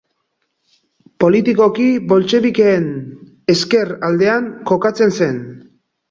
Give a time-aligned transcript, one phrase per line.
[1.23, 2.87] Politikoki boltxebikeen
[3.55, 5.37] ezker-aldean kokatzen zen.